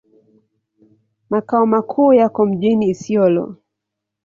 [1.29, 3.55] Makao makuu yako mjini Isiolo.